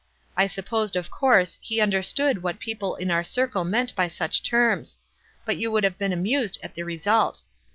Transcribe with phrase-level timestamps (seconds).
[0.35, 4.97] I supposed, of course, he understood what people in our circle meant by such terms;
[5.45, 7.43] but you would have been amused at the result.